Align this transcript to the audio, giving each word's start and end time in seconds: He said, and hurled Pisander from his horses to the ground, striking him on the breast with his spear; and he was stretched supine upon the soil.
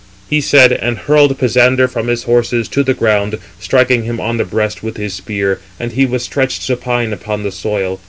He 0.27 0.41
said, 0.41 0.71
and 0.73 0.97
hurled 0.97 1.37
Pisander 1.37 1.87
from 1.87 2.07
his 2.07 2.23
horses 2.23 2.67
to 2.69 2.81
the 2.81 2.95
ground, 2.95 3.37
striking 3.59 4.01
him 4.03 4.19
on 4.19 4.37
the 4.37 4.43
breast 4.45 4.81
with 4.81 4.97
his 4.97 5.13
spear; 5.13 5.59
and 5.79 5.91
he 5.91 6.07
was 6.07 6.23
stretched 6.23 6.63
supine 6.63 7.13
upon 7.13 7.43
the 7.43 7.51
soil. 7.51 7.99